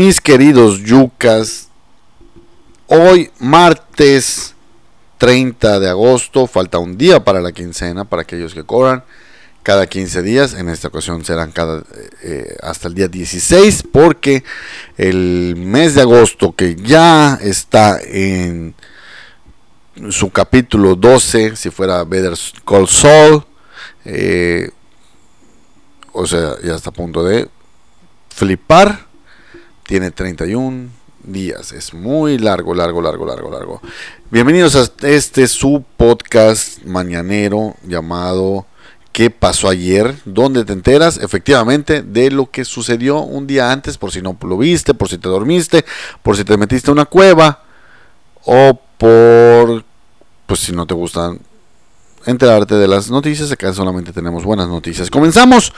[0.00, 1.68] Mis queridos yucas,
[2.86, 4.54] hoy martes
[5.18, 9.04] 30 de agosto, falta un día para la quincena para aquellos que cobran
[9.62, 11.84] cada 15 días, en esta ocasión serán cada
[12.22, 14.42] eh, hasta el día 16 porque
[14.96, 18.74] el mes de agosto que ya está en
[20.08, 23.44] su capítulo 12, si fuera Better Call Saul,
[24.06, 24.70] eh,
[26.14, 27.50] o sea, ya está a punto de
[28.30, 29.09] flipar
[29.90, 30.88] tiene 31
[31.24, 31.72] días.
[31.72, 33.82] Es muy largo, largo, largo, largo, largo.
[34.30, 38.66] Bienvenidos a este su podcast mañanero llamado
[39.10, 40.14] ¿Qué pasó ayer?
[40.24, 44.58] Donde te enteras efectivamente de lo que sucedió un día antes, por si no lo
[44.58, 45.84] viste, por si te dormiste,
[46.22, 47.64] por si te metiste a una cueva
[48.44, 49.84] o por
[50.46, 51.40] pues si no te gustan
[52.26, 55.10] enterarte de las noticias, acá solamente tenemos buenas noticias.
[55.10, 55.72] Comenzamos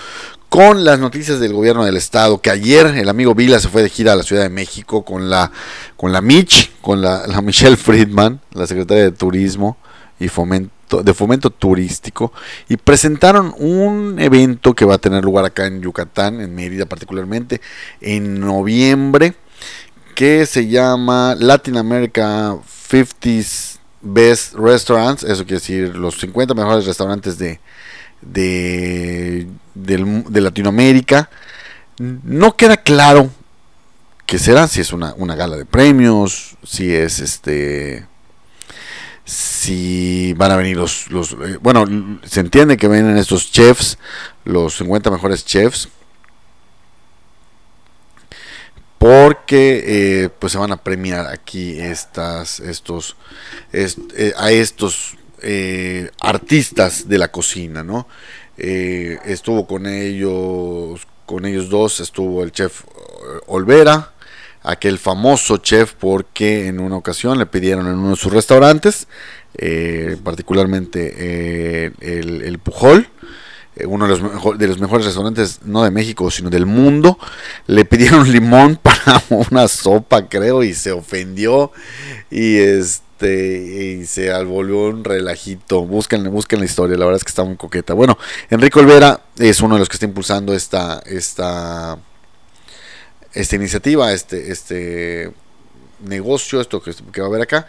[0.49, 3.89] con las noticias del gobierno del estado, que ayer el amigo Vila se fue de
[3.89, 5.51] gira a la Ciudad de México con la,
[5.97, 9.77] con la Mitch, con la, Michelle Friedman, la secretaria de Turismo
[10.21, 12.33] y Fomento, de Fomento Turístico,
[12.69, 17.61] y presentaron un evento que va a tener lugar acá en Yucatán, en Mérida particularmente,
[18.01, 19.35] en noviembre,
[20.15, 22.57] que se llama Latin America
[22.91, 27.61] 50s Best Restaurants, eso quiere decir los 50 mejores restaurantes de,
[28.21, 31.31] de, Latinoamérica.
[31.99, 33.31] No queda claro
[34.27, 38.07] qué será, si es una, gala de premios, si es este
[39.25, 41.85] si van a venir los, los eh, bueno,
[42.25, 43.97] se entiende que vienen estos chefs,
[44.45, 45.89] los 50 mejores chefs,
[49.03, 53.17] porque eh, pues se van a premiar aquí estas estos
[53.73, 58.07] eh, a estos eh, artistas de la cocina no
[58.57, 62.85] estuvo con ellos con ellos dos estuvo el chef
[63.49, 64.13] Olvera
[64.63, 69.09] aquel famoso chef porque en una ocasión le pidieron en uno de sus restaurantes
[70.23, 73.09] particularmente el, el Pujol
[73.87, 77.19] uno de los, de los mejores restaurantes, no de México, sino del mundo,
[77.67, 81.73] le pidieron limón para una sopa, creo, y se ofendió
[82.31, 85.85] y este y se volvió un relajito.
[85.85, 87.95] Busquen, busquen la historia, la verdad es que está muy coqueta.
[87.95, 88.19] Bueno,
[88.51, 91.99] Enrique Olvera es uno de los que está impulsando esta esta
[93.33, 95.33] esta iniciativa, este este
[96.01, 97.67] negocio, esto que, que va a haber acá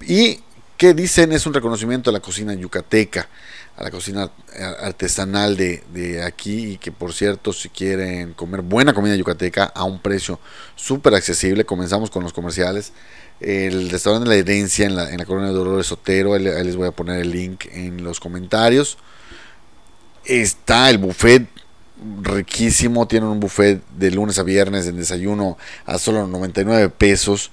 [0.00, 0.40] y
[0.76, 3.28] que dicen es un reconocimiento a la cocina yucateca
[3.76, 4.30] a la cocina
[4.80, 10.00] artesanal de, aquí y que por cierto si quieren comer buena comida yucateca a un
[10.00, 10.40] precio
[10.76, 12.92] súper accesible, comenzamos con los comerciales.
[13.38, 16.88] El restaurante La Herencia en la, en la colonia de Dolores Sotero, ahí les voy
[16.88, 18.96] a poner el link en los comentarios.
[20.24, 21.46] Está el buffet
[22.22, 27.50] riquísimo, tienen un buffet de lunes a viernes en desayuno a solo 99 pesos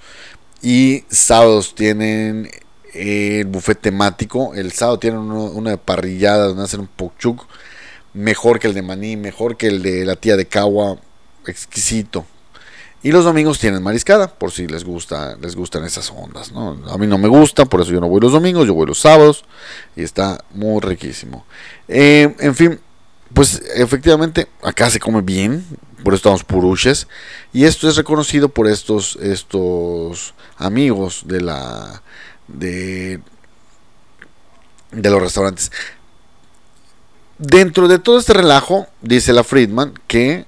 [0.62, 2.50] y sábados tienen
[2.94, 4.54] el buffet temático.
[4.54, 7.46] El sábado tienen una parrillada donde hacen un pokchuk
[8.14, 10.96] mejor que el de maní, mejor que el de la tía de Cagua,
[11.46, 12.24] exquisito.
[13.02, 16.52] Y los domingos tienen mariscada, por si les gusta, les gustan esas ondas.
[16.88, 19.00] A mí no me gusta, por eso yo no voy los domingos, yo voy los
[19.00, 19.44] sábados
[19.94, 21.44] y está muy riquísimo.
[21.86, 22.80] Eh, en fin,
[23.34, 25.66] pues efectivamente acá se come bien,
[26.02, 27.06] por eso estamos puruches
[27.52, 32.02] y esto es reconocido por estos estos amigos de la
[32.48, 33.20] de,
[34.92, 35.72] los restaurantes.
[37.38, 40.46] Dentro de todo este relajo, dice la Friedman que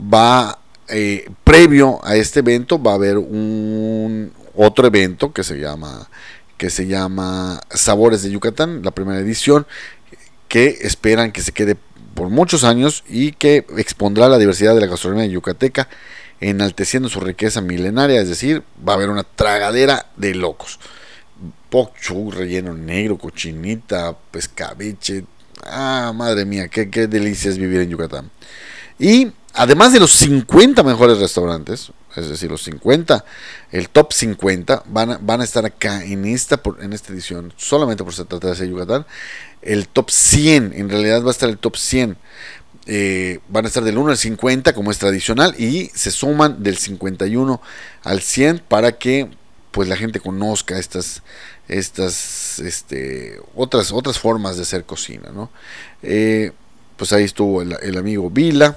[0.00, 0.58] va,
[0.88, 6.08] eh, previo a este evento, va a haber un otro evento que se llama
[6.56, 9.66] que se llama Sabores de Yucatán, la primera edición,
[10.46, 11.74] que esperan que se quede
[12.14, 15.88] por muchos años y que expondrá la diversidad de la gastronomía yucateca,
[16.38, 20.78] enalteciendo su riqueza milenaria, es decir, va a haber una tragadera de locos
[21.68, 25.24] pochu, relleno negro, cochinita, pescabeche.
[25.64, 28.30] Ah, madre mía, qué, qué delicia es vivir en Yucatán.
[28.98, 33.24] Y además de los 50 mejores restaurantes, es decir, los 50,
[33.70, 38.04] el top 50, van a, van a estar acá en esta, en esta edición, solamente
[38.04, 39.06] por se trata de Yucatán.
[39.62, 42.16] El top 100, en realidad va a estar el top 100.
[42.86, 46.76] Eh, van a estar del 1 al 50 como es tradicional y se suman del
[46.78, 47.60] 51
[48.02, 49.28] al 100 para que
[49.70, 51.22] pues la gente conozca estas
[51.68, 55.50] estas este, otras otras formas de hacer cocina ¿no?
[56.02, 56.52] Eh,
[57.00, 58.76] pues ahí estuvo el, amigo Vila.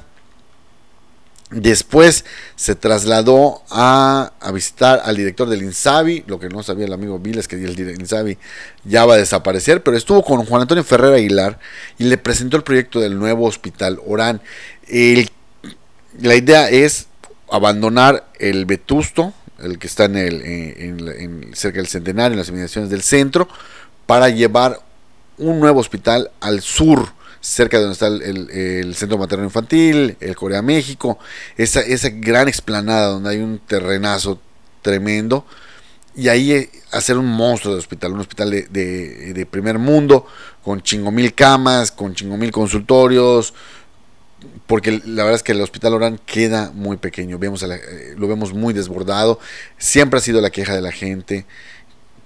[1.51, 2.23] Después
[2.55, 6.23] se trasladó a, a, visitar al director del Insabi.
[6.25, 8.37] Lo que no sabía el amigo Vila es que el Insabi
[8.85, 11.59] ya va a desaparecer pero estuvo con Juan Antonio Ferrer Aguilar
[11.97, 14.39] y le presentó el proyecto del nuevo hospital Orán.
[16.21, 17.07] La idea es
[17.51, 22.89] abandonar el Vetusto, el que está en el, en, cerca del Centenario, en las inmediaciones
[22.89, 23.47] del centro,
[24.05, 24.79] para llevar
[25.37, 27.09] un nuevo hospital al sur,
[27.41, 31.19] cerca de donde está el, Centro Materno Infantil, el Corea México,
[31.57, 34.39] esa, esa gran explanada donde hay un terrenazo
[34.81, 35.45] tremendo,
[36.15, 40.27] y ahí eh, hacer un monstruo de hospital, un hospital de, de, primer mundo,
[40.63, 43.53] con chingo mil camas, con chingo mil consultorios,
[44.67, 48.53] porque la verdad es que el hospital Orán queda muy pequeño, vemos eh, lo vemos
[48.53, 49.39] muy desbordado,
[49.77, 51.45] siempre ha sido la queja de la gente,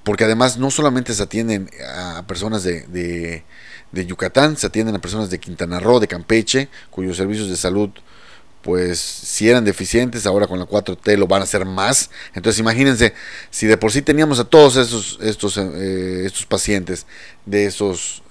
[0.03, 3.43] porque además no solamente se atienden a personas de,
[3.91, 7.89] de, Yucatán, se atienden a personas de Quintana Roo, de Campeche, cuyos servicios de salud
[8.61, 12.09] pues si eran deficientes, ahora con la 4T lo van a hacer más.
[12.33, 13.13] Entonces imagínense,
[13.49, 17.05] si de por sí teníamos a todos esos, estos, eh, estos pacientes
[17.45, 18.23] de esos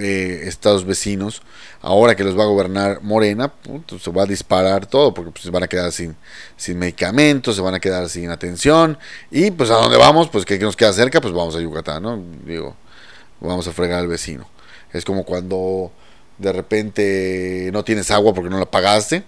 [0.00, 1.42] eh, estados vecinos,
[1.80, 3.52] ahora que los va a gobernar Morena,
[4.00, 6.16] se va a disparar todo, porque pues, se van a quedar sin,
[6.56, 8.98] sin medicamentos, se van a quedar sin atención,
[9.30, 12.22] y pues a dónde vamos, pues que nos queda cerca, pues vamos a Yucatán, ¿no?
[12.44, 12.76] Digo,
[13.40, 14.48] vamos a fregar al vecino.
[14.92, 15.92] Es como cuando
[16.38, 19.24] de repente no tienes agua porque no la pagaste,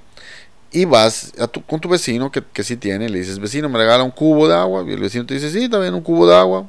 [0.73, 1.33] y vas
[1.67, 4.55] con tu vecino que, que sí tiene, le dices, vecino, me regala un cubo de
[4.55, 6.69] agua, y el vecino te dice, sí, también un cubo de agua,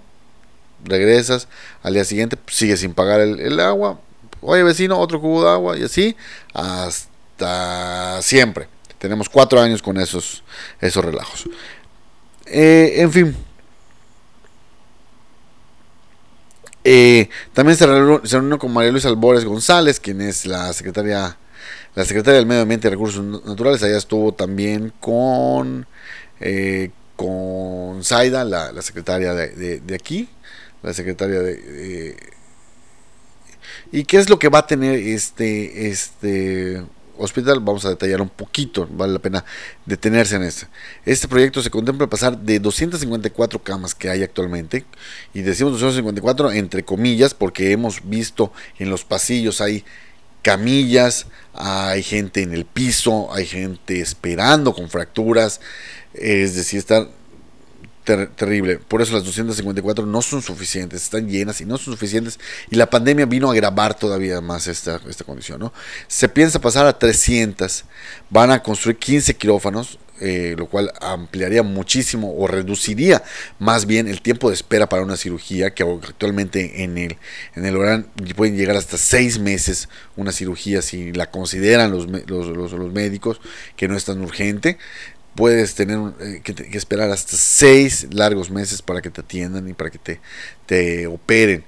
[0.83, 1.47] regresas,
[1.83, 3.99] al día siguiente pues, sigues sin pagar el, agua,
[4.41, 6.15] oye vecino, otro cubo de agua y así
[6.53, 8.67] hasta siempre.
[8.97, 10.43] Tenemos cuatro años con esos,
[10.81, 11.47] esos relajos.
[12.45, 13.35] Eh, en fin.
[16.83, 21.37] Eh, también se reunió, con María Luisa Albores González, quien es la secretaria,
[21.95, 23.83] la secretaria del Medio Ambiente y Recursos Naturales.
[23.83, 25.85] Allá estuvo también con,
[26.39, 30.29] eh, con Zaida, la, secretaria de, de aquí,
[30.87, 32.15] la secretaria de,
[33.91, 36.81] ¿Y qué es lo que va a tener este, este
[37.17, 37.59] hospital?
[37.59, 39.45] Vamos a detallar un poquito, vale la pena
[39.85, 40.67] detenerse en esto.
[41.05, 44.85] Este proyecto se contempla pasar de 254 camas que hay actualmente,
[45.33, 49.83] y decimos 254 entre comillas, porque hemos visto en los pasillos hay
[50.41, 55.59] camillas, hay gente en el piso, hay gente esperando con fracturas,
[56.13, 57.09] es decir, están
[58.07, 58.77] terrible.
[58.79, 62.39] Por eso las 254 no son suficientes, están llenas y no son suficientes.
[62.69, 65.59] Y la pandemia vino a agravar todavía más esta, esta condición.
[65.59, 65.73] ¿no?
[66.07, 67.83] Se piensa pasar a 300.
[68.29, 73.21] Van a construir 15 quirófanos, eh, lo cual ampliaría muchísimo o reduciría
[73.59, 77.17] más bien el tiempo de espera para una cirugía, que actualmente en el,
[77.55, 82.47] en el Orán pueden llegar hasta 6 meses una cirugía si la consideran los, los,
[82.47, 83.39] los médicos
[83.75, 84.79] que no es tan urgente
[85.37, 89.91] puedes tener eh, que, esperar hasta seis largos meses para que te atiendan y para
[89.91, 90.19] que te,
[90.65, 91.63] te operen.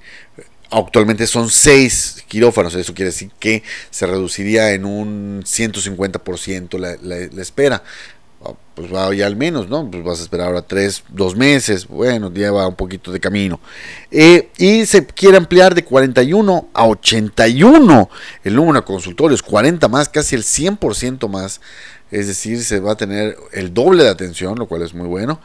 [0.71, 7.41] Actualmente son seis quirófanos, eso quiere decir que se reduciría en un 150% la, la,
[7.41, 7.83] espera
[8.43, 9.89] ah, pues va ya al menos, ¿no?
[9.89, 13.59] Pues vas a esperar ahora tres, dos meses, bueno, lleva un poquito de camino.
[14.09, 18.09] Eh, y se quiere ampliar de 41 a 81
[18.43, 21.61] el número de consultorios, 40 más, casi el 100% más
[22.11, 25.39] es decir, se va a tener el doble de atención, lo cual es muy bueno,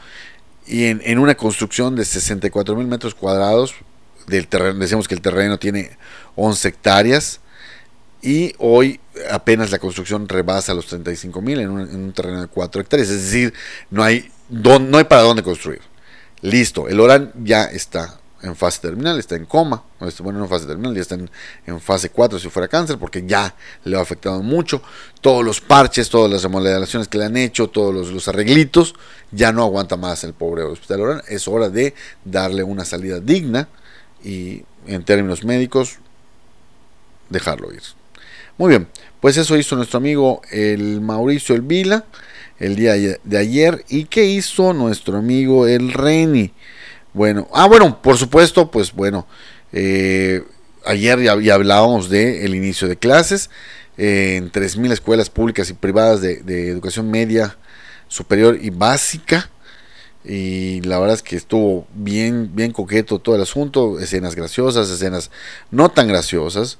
[0.67, 3.75] y en, una construcción de 64 mil metros cuadrados,
[4.27, 5.97] del terreno, decimos que el terreno tiene
[6.35, 7.39] 11 hectáreas,
[8.23, 8.99] y hoy
[9.29, 13.53] apenas la construcción rebasa los 35 mil en, un terreno de 4 hectáreas, es decir,
[13.91, 15.81] no hay, no hay para dónde construir.
[16.41, 19.83] Listo, el Orán ya está en fase terminal, está en coma,
[20.19, 23.55] bueno, no en fase terminal, ya está en, fase 4 si fuera cáncer, porque ya
[23.83, 24.81] le ha afectado mucho.
[25.21, 28.95] Todos los parches, todas las remodelaciones que le han hecho, todos los, arreglitos,
[29.31, 33.67] ya no aguanta más el pobre hospital Es hora de darle una salida digna
[34.23, 35.97] y en términos médicos,
[37.29, 37.81] dejarlo ir.
[38.57, 38.87] Muy bien,
[39.19, 42.05] pues eso hizo nuestro amigo el Mauricio Elvila
[42.59, 43.83] el día de ayer.
[43.89, 46.53] ¿Y qué hizo nuestro amigo el Reni?
[47.15, 49.25] Bueno, ah, bueno, por supuesto, pues bueno,
[49.71, 50.43] eh,
[50.85, 53.49] ayer ya, hablábamos del el inicio de clases
[53.97, 57.57] eh, en 3.000 escuelas públicas y privadas de, educación media,
[58.09, 59.49] superior y básica.
[60.25, 65.31] Y la verdad es que estuvo bien, bien coqueto todo el asunto, escenas graciosas, escenas
[65.71, 66.79] no tan graciosas.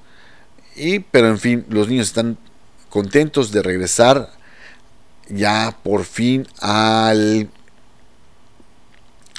[0.76, 2.38] Y, pero en fin, los niños están
[2.90, 4.34] contentos de regresar
[5.30, 7.50] ya por fin al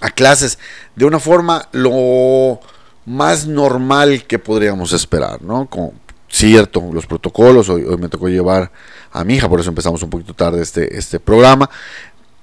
[0.07, 0.59] a clases
[0.95, 2.61] de una forma lo
[3.07, 5.67] más normal que podríamos esperar, ¿no?
[5.69, 5.93] Con,
[6.29, 8.71] cierto, los protocolos, hoy, me tocó llevar
[9.11, 11.69] a mi hija, por eso empezamos un poquito tarde este, este programa,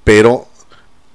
[0.04, 0.48] pero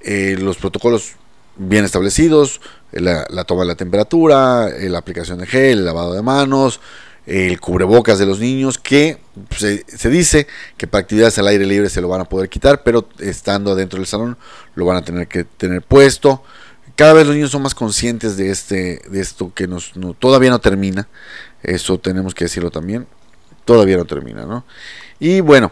[0.01, 1.13] eh, los protocolos
[1.55, 6.23] bien establecidos, la, toma de la temperatura, eh, la aplicación de gel, el lavado de
[6.23, 6.79] manos,
[7.25, 9.19] el cubrebocas de los niños, que
[9.55, 10.47] se, dice
[10.77, 13.97] que para actividades al aire libre se lo van a poder quitar, pero estando dentro
[13.97, 14.37] del salón
[14.75, 16.43] lo van a tener que tener puesto.
[16.95, 20.59] Cada vez los niños son más conscientes de, este, de esto que nos, todavía no
[20.59, 21.07] termina,
[21.63, 23.07] eso tenemos que decirlo también,
[23.63, 24.65] todavía no termina, ¿no?
[25.19, 25.71] Y bueno,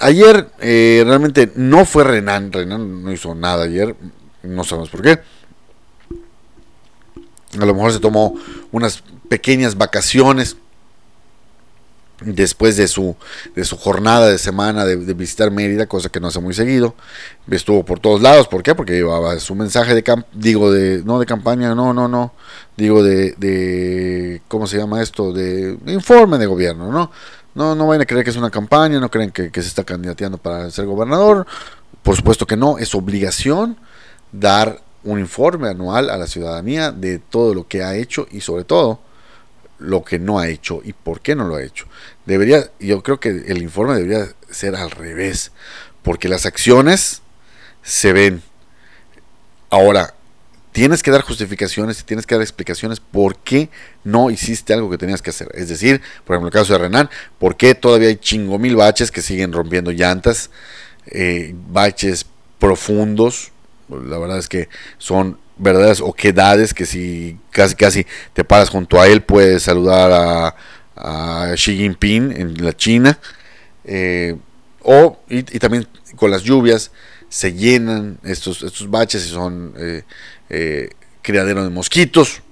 [0.00, 3.94] ayer eh, realmente no fue Renan, Renan no hizo nada ayer,
[4.42, 5.20] no sabemos por qué.
[7.58, 8.34] A lo mejor se tomó
[8.72, 10.56] unas pequeñas vacaciones
[12.20, 13.16] después de su,
[13.56, 16.94] de su jornada de semana de, visitar Mérida, cosa que no hace muy seguido.
[17.50, 18.76] Estuvo por todos lados, ¿por qué?
[18.76, 22.32] Porque llevaba su mensaje de camp digo de no de campaña, no, no, no,
[22.76, 25.32] digo de, de ¿cómo se llama esto?
[25.32, 27.10] De informe de gobierno, ¿no?
[27.56, 29.82] No, no vayan a creer que es una campaña, no creen que, que se está
[29.82, 31.44] candidateando para ser gobernador.
[32.04, 33.78] Por supuesto que no, es obligación
[34.30, 38.62] dar un informe anual a la ciudadanía de todo lo que ha hecho y sobre
[38.62, 39.00] todo
[39.84, 41.86] lo que no ha hecho y por qué no lo ha hecho.
[42.26, 45.52] Debería, yo creo que el informe debería ser al revés,
[46.02, 47.22] porque las acciones
[47.82, 48.42] se ven.
[49.70, 50.14] Ahora,
[50.72, 53.68] tienes que dar justificaciones y tienes que dar explicaciones por qué
[54.02, 55.48] no hiciste algo que tenías que hacer.
[55.54, 59.10] Es decir, por ejemplo, el caso de Renan, por qué todavía hay chingo mil baches
[59.12, 60.50] que siguen rompiendo llantas,
[61.06, 62.26] eh, baches
[62.58, 63.52] profundos.
[63.88, 69.06] La verdad es que son verdaderas oquedades que si casi casi te paras junto a
[69.06, 70.56] él puedes saludar a,
[71.54, 73.18] Xi Jinping en la China
[73.84, 74.36] eh,
[74.80, 76.92] o y, también con las lluvias
[77.28, 80.02] se llenan estos estos baches y son eh,
[80.50, 82.42] eh, criadero de mosquitos.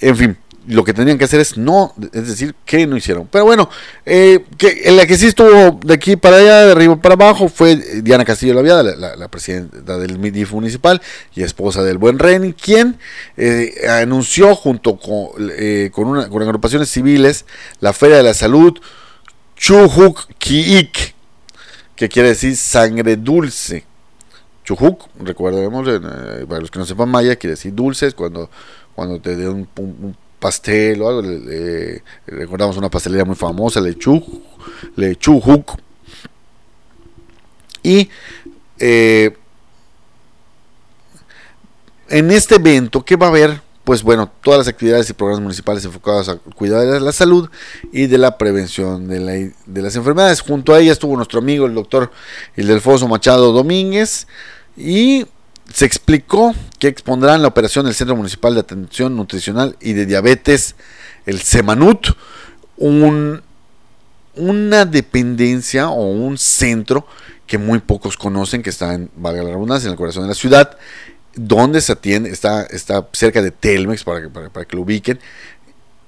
[0.00, 3.26] En fin lo que tenían que hacer es no, es decir, que no hicieron.
[3.30, 3.68] Pero bueno,
[4.06, 7.48] eh, que, en la que sí estuvo de aquí para allá, de arriba para abajo,
[7.48, 11.00] fue Diana Castillo Laviada, la, la, presidenta del MIDIF municipal
[11.34, 12.98] y esposa del buen Reni, quien
[13.36, 17.44] eh, anunció junto con, eh, con, una, con agrupaciones civiles
[17.80, 18.78] la Feria de la Salud
[19.56, 21.14] Chuhuk Kiik,
[21.96, 23.84] que quiere decir sangre dulce.
[24.64, 25.88] Chuhuk, recordemos,
[26.48, 28.48] para los que no sepan maya, quiere decir dulces, cuando,
[28.94, 29.66] cuando te dé un
[30.42, 31.22] pastel o algo.
[32.26, 34.42] recordamos una pastelería muy famosa, Lechu,
[34.96, 35.78] Lechujuk.
[37.84, 38.10] Y
[38.78, 39.34] eh,
[42.08, 43.62] en este evento, ¿qué va a haber?
[43.84, 47.48] Pues bueno, todas las actividades y programas municipales enfocados a cuidar de la salud
[47.92, 50.40] y de la prevención de, de las enfermedades.
[50.40, 52.10] Junto a ella estuvo nuestro amigo el doctor
[52.56, 54.26] Ildefonso Machado Domínguez
[54.76, 55.26] y
[55.70, 60.74] se explicó que expondrán la operación del Centro Municipal de Atención Nutricional y de Diabetes,
[61.26, 62.16] el SEMANUT,
[62.76, 63.42] un,
[64.34, 67.06] una dependencia o un centro
[67.46, 70.34] que muy pocos conocen, que está en, valga la redundancia, en el corazón de la
[70.34, 70.76] ciudad,
[71.34, 75.18] donde se atiende, está, está cerca de Telmex, para que, para, que lo ubiquen.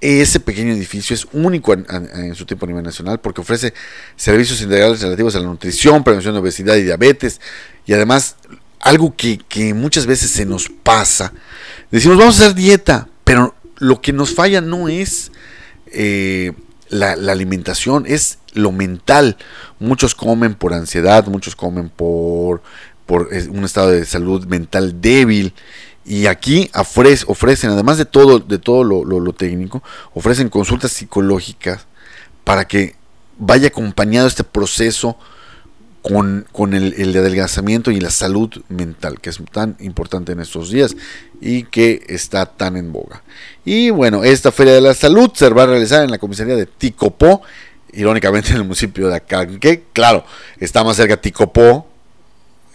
[0.01, 3.73] Ese pequeño edificio es único en, en, su tiempo a nivel nacional porque ofrece
[4.15, 7.39] servicios integrales relativos a la nutrición, prevención de obesidad y diabetes
[7.87, 8.35] y además
[8.85, 11.33] algo que, muchas veces se nos pasa.
[11.89, 15.31] Decimos, vamos a hacer dieta, pero lo que nos falla no es
[15.87, 16.53] eh,
[16.89, 19.37] la, alimentación, es lo mental.
[19.79, 22.61] Muchos comen por ansiedad, muchos comen por,
[23.07, 25.55] por un estado de salud mental débil.
[26.05, 29.81] Y aquí ofrecen, además de todo, de todo lo, lo técnico,
[30.13, 31.87] ofrecen consultas psicológicas
[32.43, 32.95] para que
[33.39, 35.17] vaya acompañado este proceso
[36.05, 40.95] con, el, el, adelgazamiento y la salud mental, que es tan importante en estos días
[41.41, 43.23] y que está tan en boga.
[43.63, 46.67] Y bueno, esta Feria de la Salud se va a realizar en la comisaría de
[46.67, 47.41] Ticopó,
[47.93, 49.85] irónicamente en el municipio de Acanque.
[49.93, 50.23] Claro,
[50.59, 51.87] está más cerca Ticopó,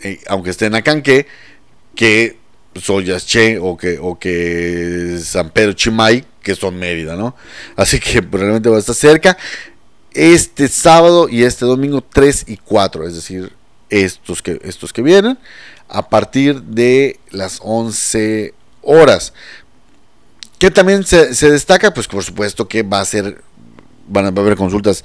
[0.03, 1.29] eh, aunque esté en Acanque,
[1.95, 2.37] que
[2.75, 7.37] Soyasche o que, o que San Pedro Chimay, que son Mérida, ¿no?
[7.77, 9.37] Así que probablemente va a estar cerca
[10.15, 13.53] este sábado y este domingo 3 y 4, es decir,
[13.89, 15.39] estos que, estos que vienen,
[15.89, 19.33] a partir de las 11 horas.
[20.59, 23.43] Que también se, destaca, pues por supuesto que va a ser,
[24.07, 25.05] van a, haber consultas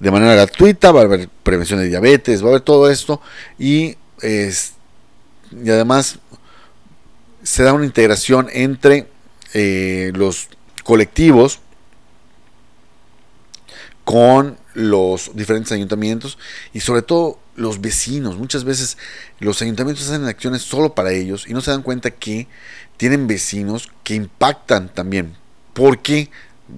[0.00, 3.20] de manera gratuita, va a haber prevención de diabetes, va a haber todo esto
[3.58, 6.18] y, y además
[7.42, 9.06] se da una integración entre
[9.54, 10.48] eh, los
[10.82, 11.60] colectivos
[14.06, 16.38] con los diferentes ayuntamientos
[16.72, 18.36] y sobre todo los vecinos.
[18.38, 18.98] Muchas veces
[19.40, 22.46] los ayuntamientos hacen acciones solo para ellos y no se dan cuenta que
[22.98, 25.34] tienen vecinos que impactan también.
[25.72, 26.30] Porque,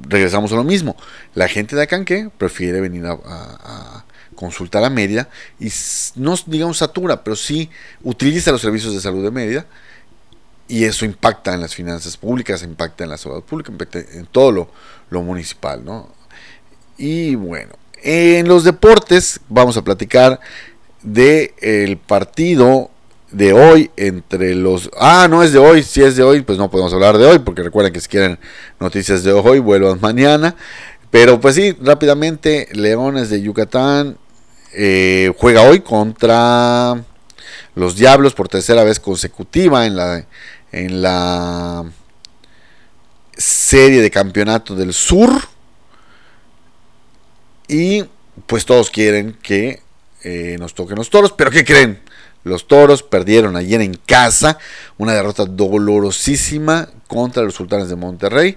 [0.09, 0.97] regresamos a lo mismo,
[1.35, 4.05] la gente de Acanque prefiere venir a,
[4.35, 5.29] consultar a Mérida
[5.61, 5.69] y
[6.15, 7.69] no digamos satura, pero sí
[8.05, 9.67] utiliza los servicios de salud de Mérida
[10.67, 14.51] y eso impacta en las finanzas públicas, impacta en la salud pública, impacta en todo
[14.51, 14.71] lo,
[15.11, 16.17] lo municipal, ¿no?
[16.99, 20.41] Y bueno, en los deportes vamos a platicar
[21.03, 22.91] de el partido
[23.31, 26.71] de hoy entre los ah no es de hoy si es de hoy pues no
[26.71, 28.39] podemos hablar de hoy porque recuerden que si quieren
[28.81, 30.55] noticias de hoy vuelvan mañana.
[31.11, 34.19] Pero pues sí rápidamente Leones de Yucatán
[34.75, 37.03] eh, juega hoy contra
[37.75, 40.27] los Diablos por tercera vez consecutiva en la
[40.73, 41.85] en la
[43.37, 45.31] serie de campeonato del sur
[47.69, 48.05] y
[48.47, 49.83] pues todos quieren que
[50.25, 52.01] eh, nos toquen los toros, pero ¿qué creen?
[52.45, 54.59] Los toros perdieron ayer en casa
[54.97, 58.57] una derrota dolorosísima contra los sultanes de Monterrey.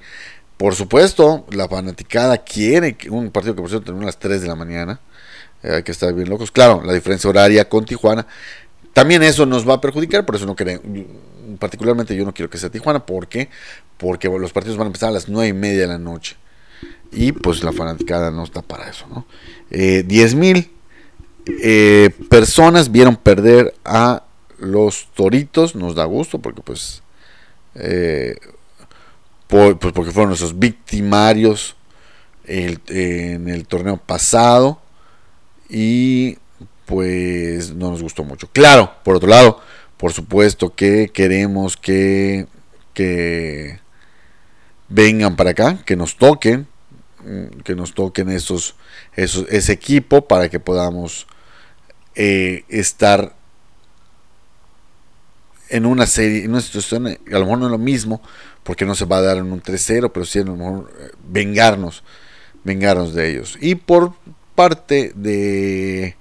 [0.57, 4.47] Por supuesto, la fanaticada quiere un partido que por cierto terminó a las 3 de
[4.47, 4.99] la mañana.
[5.63, 6.51] Eh, hay que estar bien locos.
[6.51, 8.25] Claro, la diferencia horaria con Tijuana.
[8.93, 10.83] También eso nos va a perjudicar, por eso no queremos,
[11.59, 13.49] particularmente yo no quiero que sea Tijuana, ¿por qué?
[13.97, 16.35] Porque los partidos van a empezar a las 9 y media de la noche.
[17.11, 19.25] Y pues la fanaticada no está para eso, ¿no?
[19.69, 20.71] Eh, 10 mil
[21.45, 24.23] eh, personas vieron perder a
[24.59, 27.01] los toritos, nos da gusto porque pues,
[27.75, 28.35] eh,
[29.47, 31.75] pues porque fueron esos victimarios
[32.45, 34.81] en el torneo pasado
[35.69, 36.37] y
[36.85, 38.49] pues no nos gustó mucho.
[38.51, 39.61] Claro, por otro lado,
[39.97, 42.47] por supuesto que queremos que,
[42.93, 43.79] que
[44.89, 46.67] vengan para acá, que nos toquen,
[47.63, 48.75] que nos toquen esos,
[49.15, 51.27] esos, ese equipo para que podamos
[52.15, 53.35] eh, estar
[55.69, 58.21] en una serie, en una situación, a lo mejor no es lo mismo,
[58.63, 61.11] porque no se va a dar en un 3-0, pero sí a lo mejor eh,
[61.27, 62.03] vengarnos,
[62.63, 63.57] vengarnos de ellos.
[63.61, 64.13] Y por
[64.55, 66.15] parte de,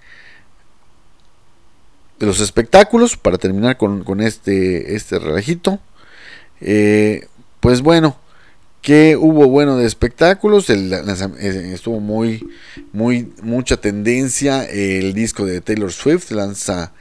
[2.19, 5.81] de los espectáculos, para terminar con, con este, este relajito,
[6.61, 7.27] eh,
[7.59, 8.17] pues bueno,
[8.83, 12.49] que hubo bueno de espectáculos, eh, estuvo muy,
[12.93, 16.93] muy, mucha tendencia, el disco de Taylor Swift lanza,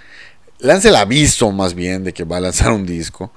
[0.60, 3.32] lanza el aviso más bien de que va a lanzar un disco,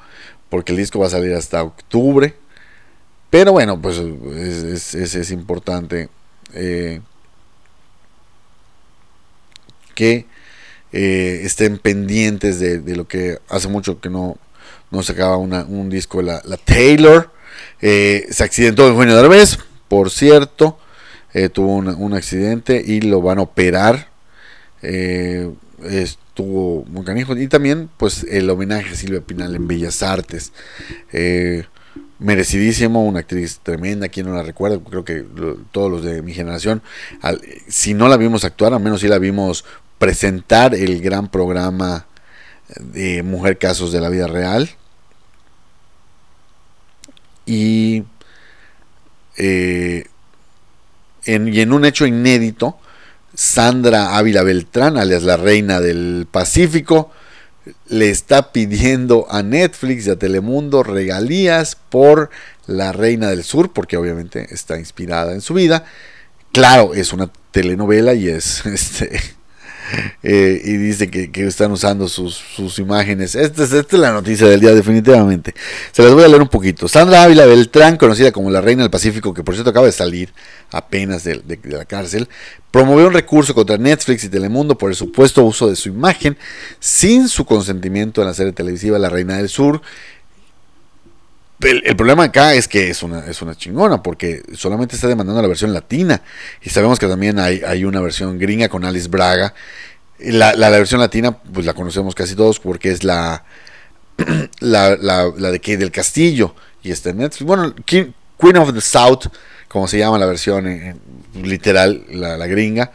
[0.48, 2.34] porque el disco va a salir hasta octubre,
[3.30, 6.10] pero bueno, pues es, es, importante
[6.52, 7.00] eh,
[9.94, 10.26] que
[10.92, 14.36] eh, estén pendientes de, lo que hace mucho que no,
[14.90, 17.30] no sacaba una, un disco la, la Taylor,
[17.80, 20.78] eh, se accidentó Eugenio Derbez, por cierto,
[21.34, 24.08] eh, tuvo un, accidente y lo van a operar.
[24.82, 25.50] Eh,
[25.84, 27.36] estuvo muy canijo.
[27.36, 30.52] Y también, pues, el homenaje a Silvia Pinal en Bellas Artes.
[32.18, 35.24] merecidísimo, una actriz tremenda, quien no la recuerda, creo que
[35.72, 36.80] todos los de mi generación,
[37.66, 39.64] si no la vimos actuar, al menos si la vimos
[39.98, 42.06] presentar el gran programa
[42.78, 44.70] de Mujer Casos de la Vida Real,
[47.52, 48.04] y,
[49.36, 50.06] eh,
[51.24, 52.78] en, y en un hecho inédito,
[53.34, 57.10] Sandra Ávila Beltrán, alias la reina del Pacífico,
[57.88, 62.30] le está pidiendo a Netflix y a Telemundo regalías por
[62.66, 65.84] la reina del sur, porque obviamente está inspirada en su vida.
[66.52, 69.20] Claro, es una telenovela y es este
[70.22, 73.34] eh, y dice que, están usando sus, imágenes.
[73.34, 75.54] Esta es, esta es, la noticia del día, definitivamente.
[75.92, 76.88] Se las voy a leer un poquito.
[76.88, 80.32] Sandra Ávila Beltrán, conocida como la Reina del Pacífico, que por cierto acaba de salir
[80.70, 82.28] apenas de, la cárcel,
[82.70, 86.38] promovió un recurso contra Netflix y Telemundo por el supuesto uso de su imagen
[86.80, 89.82] sin su consentimiento en la serie televisiva La Reina del Sur.
[91.62, 95.48] El, problema acá es que es una, es una chingona, porque solamente está demandando la
[95.48, 96.22] versión latina.
[96.60, 99.54] Y sabemos que también hay, hay una versión gringa con Alice Braga.
[100.18, 103.44] La, la, versión latina, pues la conocemos casi todos, porque es la,
[104.60, 106.54] la, la, de que del Castillo.
[106.82, 107.46] Y está en Netflix.
[107.46, 109.26] Bueno, Queen of the South,
[109.68, 110.96] como se llama la versión eh,
[111.34, 112.90] literal, la, la gringa.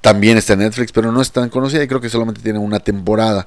[0.00, 2.80] También está en Netflix, pero no es tan conocida y creo que solamente tiene una
[2.80, 3.46] temporada.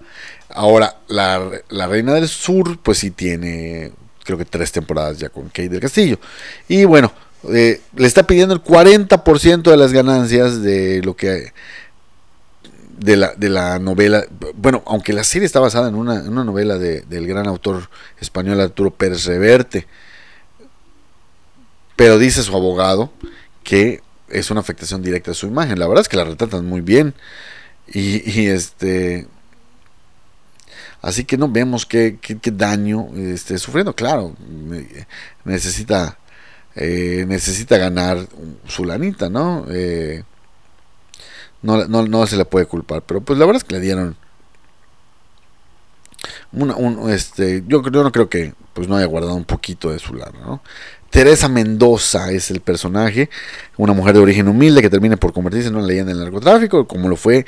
[0.49, 3.91] Ahora, la, la Reina del Sur, pues sí tiene
[4.23, 6.19] creo que tres temporadas ya con Kate del Castillo.
[6.67, 7.11] Y bueno,
[7.49, 11.51] eh, le está pidiendo el 40% de las ganancias de lo que
[12.97, 14.25] de la, de la novela.
[14.55, 19.25] Bueno, aunque la serie está basada en una, novela del gran autor español Arturo Pérez
[19.25, 19.87] Reverte.
[21.95, 23.11] Pero dice su abogado
[23.63, 25.79] que es una afectación directa a su imagen.
[25.79, 27.13] La verdad es que la retratan muy bien.
[27.87, 29.27] Y, y este
[31.03, 32.17] Así que no vemos qué,
[32.53, 33.93] daño esté sufriendo.
[33.93, 34.33] Claro,
[35.43, 36.17] necesita,
[36.75, 38.25] eh, necesita ganar
[38.69, 39.65] su lanita, ¿no?
[39.69, 40.23] Eh,
[41.61, 42.25] ¿no?
[42.25, 43.01] se le puede culpar.
[43.01, 44.15] Pero pues la verdad es que le dieron
[46.53, 50.13] un, este, yo, yo no creo que pues no haya guardado un poquito de su
[50.13, 50.61] lado, ¿no?
[51.09, 53.29] Teresa Mendoza es el personaje,
[53.75, 57.09] una mujer de origen humilde que termina por convertirse en una leyenda del narcotráfico, como
[57.09, 57.45] lo fue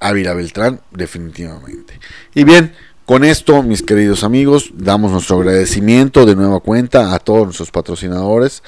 [0.00, 1.98] Ávila Beltrán, definitivamente.
[2.34, 2.74] Y bien,
[3.08, 8.62] con esto, mis queridos amigos, damos nuestro agradecimiento de nueva cuenta a todos nuestros patrocinadores.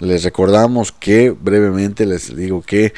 [0.00, 2.92] Les recordamos que brevemente les digo que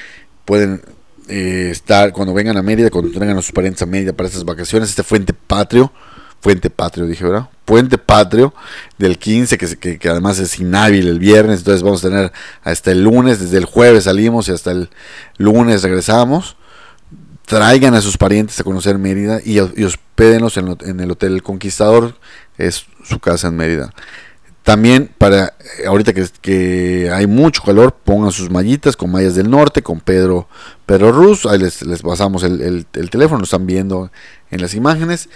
[0.47, 0.81] pueden
[1.29, 4.47] eh, estar cuando vengan a Mérida, cuando traigan a sus parientes a Mérida para estas
[4.47, 5.93] vacaciones, este Fuente Patrio
[6.41, 7.51] Puente Patrio, dije, ¿verdad?
[7.67, 8.55] Puente Patrio
[8.97, 12.33] del 15, que, que, además es inhábil el viernes, entonces vamos a tener
[12.63, 14.89] hasta el lunes, desde el jueves salimos y hasta el
[15.37, 16.57] lunes regresamos.
[17.47, 22.17] Traigan a sus parientes a conocer Mérida y, y hospédenlos en, el Hotel Conquistador,
[22.59, 23.93] es su casa en Mérida.
[24.67, 29.81] También para eh, ahorita que, hay mucho calor, pongan sus mallitas con mallas del norte,
[29.81, 30.49] con Pedro,
[30.87, 31.47] Pedro Ruz.
[31.47, 34.11] Ahí les, les pasamos el, el, el, teléfono, lo están viendo
[34.51, 35.29] en las imágenes.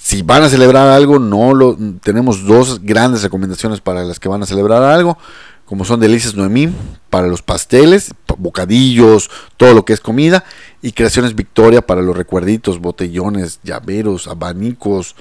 [0.00, 4.42] Si van a celebrar algo, no lo tenemos dos grandes recomendaciones para las que van
[4.42, 5.18] a celebrar algo,
[5.64, 6.72] como son Delicias Noemí
[7.10, 10.44] para los pasteles, bocadillos, todo lo que es comida,
[10.82, 15.16] y Creaciones Victoria para los recuerditos, botellones, llaveros, abanicos,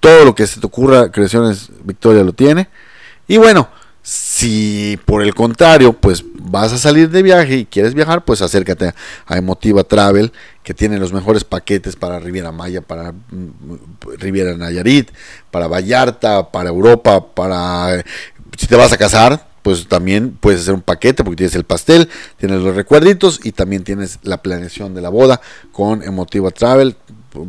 [0.00, 2.68] todo lo que se te ocurra, Creaciones Victoria lo tiene.
[3.28, 3.68] Y bueno,
[4.02, 8.94] si por el contrario, pues vas a salir de viaje y quieres viajar, pues acércate
[9.26, 10.32] a Emotiva Travel,
[10.64, 13.50] que tiene los mejores paquetes para Riviera Maya, para mm,
[14.18, 15.10] Riviera Nayarit,
[15.50, 18.04] para Vallarta, para Europa, para
[18.58, 22.08] si te vas a casar, pues también puedes hacer un paquete porque tienes el pastel,
[22.36, 26.96] tienes los recuerditos y también tienes la planeación de la boda con Emotiva Travel,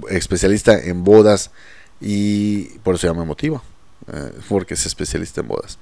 [0.09, 1.51] especialista en bodas
[1.99, 3.61] y por eso se llama Emotiva,
[4.11, 5.79] eh, porque es especialista en bodas.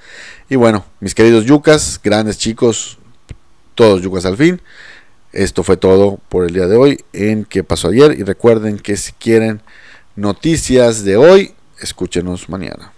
[0.50, 2.98] Y bueno, mis queridos yucas, grandes chicos,
[3.76, 4.62] todos yucas al fin.
[5.34, 8.98] Esto fue todo por el día de hoy en qué pasó ayer y recuerden que
[8.98, 9.62] si quieren
[10.16, 12.92] noticias de hoy, escúchenos mañana.